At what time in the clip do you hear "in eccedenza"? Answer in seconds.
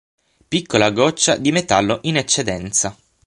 2.05-2.97